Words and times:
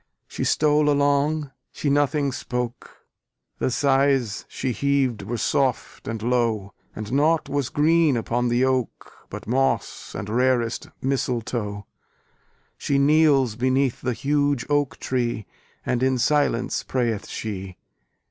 She 0.27 0.43
stole 0.43 0.89
along, 0.89 1.51
she 1.71 1.91
nothing 1.91 2.31
spoke, 2.31 3.05
The 3.59 3.69
sighs 3.69 4.45
she 4.47 4.71
heaved 4.71 5.21
were 5.21 5.37
soft 5.37 6.07
and 6.07 6.23
low, 6.23 6.73
And 6.95 7.11
naught 7.13 7.47
was 7.47 7.69
green 7.69 8.17
upon 8.17 8.47
the 8.49 8.65
oak, 8.65 9.13
But 9.29 9.45
moss 9.45 10.15
and 10.15 10.27
rarest 10.27 10.89
mistletoe: 11.03 11.85
She 12.79 12.97
kneels 12.97 13.55
beneath 13.55 14.01
the 14.01 14.13
huge 14.13 14.65
oak 14.71 14.97
tree, 14.97 15.45
And 15.85 16.01
in 16.01 16.17
silence 16.17 16.81
prayeth 16.81 17.27
she. 17.27 17.77